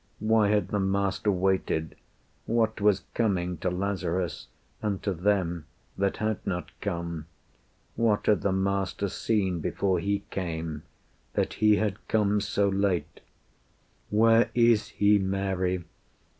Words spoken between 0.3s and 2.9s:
had the Master waited? What